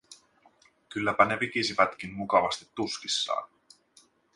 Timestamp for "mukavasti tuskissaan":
2.13-3.49